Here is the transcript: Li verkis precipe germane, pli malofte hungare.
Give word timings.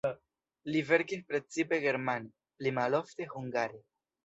Li 0.75 0.81
verkis 0.91 1.21
precipe 1.33 1.79
germane, 1.85 2.33
pli 2.57 2.73
malofte 2.81 3.31
hungare. 3.37 3.81